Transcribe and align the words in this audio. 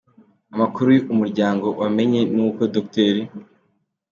Amakuru 0.53 0.89
Umuryango 1.13 1.67
wamenye 1.81 2.19
ni 2.33 2.41
uko 2.47 2.61
Dr. 2.75 3.15